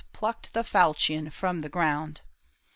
Plucked 0.13 0.53
the 0.55 0.63
falchion 0.63 1.29
from 1.29 1.59
the 1.59 1.69
ground. 1.69 2.21